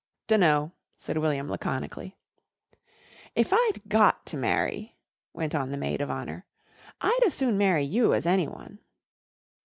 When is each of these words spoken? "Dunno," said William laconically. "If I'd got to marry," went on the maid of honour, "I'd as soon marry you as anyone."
"Dunno," 0.25 0.71
said 0.97 1.19
William 1.19 1.47
laconically. 1.47 2.17
"If 3.35 3.49
I'd 3.53 3.83
got 3.87 4.25
to 4.25 4.35
marry," 4.35 4.95
went 5.31 5.53
on 5.53 5.69
the 5.69 5.77
maid 5.77 6.01
of 6.01 6.09
honour, 6.09 6.43
"I'd 7.01 7.19
as 7.23 7.35
soon 7.35 7.55
marry 7.55 7.83
you 7.83 8.15
as 8.15 8.25
anyone." 8.25 8.79